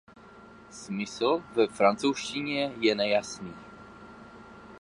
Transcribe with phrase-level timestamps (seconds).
[0.71, 3.53] Smysl ve francouzštině je nejasný.